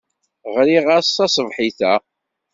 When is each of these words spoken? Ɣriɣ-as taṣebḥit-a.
Ɣriɣ-as 0.53 1.07
taṣebḥit-a. 1.15 1.93